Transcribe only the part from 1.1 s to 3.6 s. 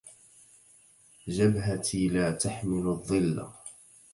جبهتي لا تحمل الظل،